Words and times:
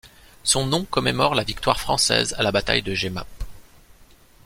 Son 0.43 0.65
nom 0.65 0.83
commémore 0.83 1.35
la 1.35 1.43
victoire 1.43 1.79
française 1.79 2.33
à 2.39 2.41
la 2.41 2.51
bataille 2.51 2.81
de 2.81 2.95
Jemappes. 2.95 3.27